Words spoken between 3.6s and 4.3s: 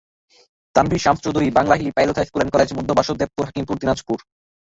Dinajpur.